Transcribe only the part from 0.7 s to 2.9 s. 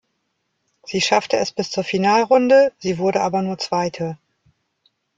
Sie schaffte es bis zur Finalrunde,